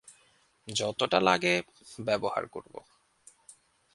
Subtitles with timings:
[0.67, 1.53] যতটা লাগে,
[1.99, 2.79] ব্যবহার করবো।